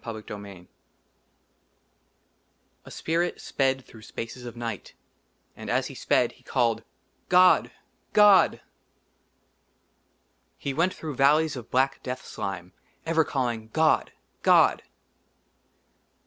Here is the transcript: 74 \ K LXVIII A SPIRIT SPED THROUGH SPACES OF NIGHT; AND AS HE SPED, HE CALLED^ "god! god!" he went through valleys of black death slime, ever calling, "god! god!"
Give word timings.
74 0.03 0.21
\ 0.21 0.27
K 0.27 0.33
LXVIII 0.43 0.67
A 2.85 2.89
SPIRIT 2.89 3.39
SPED 3.39 3.85
THROUGH 3.85 4.01
SPACES 4.01 4.45
OF 4.47 4.57
NIGHT; 4.57 4.93
AND 5.55 5.69
AS 5.69 5.85
HE 5.85 5.93
SPED, 5.93 6.31
HE 6.31 6.43
CALLED^ 6.43 6.83
"god! 7.29 7.71
god!" 8.11 8.61
he 10.57 10.73
went 10.73 10.95
through 10.95 11.13
valleys 11.13 11.55
of 11.55 11.69
black 11.69 12.01
death 12.01 12.25
slime, 12.25 12.73
ever 13.05 13.23
calling, 13.23 13.69
"god! 13.73 14.11
god!" 14.41 14.81